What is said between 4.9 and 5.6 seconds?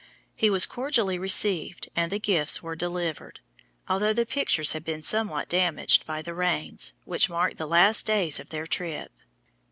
somewhat